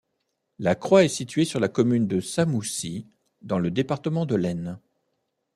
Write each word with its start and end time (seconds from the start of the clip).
La 0.57 0.73
croix 0.73 1.03
est 1.03 1.07
située 1.09 1.45
sur 1.45 1.59
la 1.59 1.67
commune 1.69 2.07
de 2.07 2.21
Samoussy, 2.21 3.05
dans 3.43 3.59
le 3.59 3.69
département 3.69 4.25
de 4.25 4.33
l'Aisne. 4.33 4.79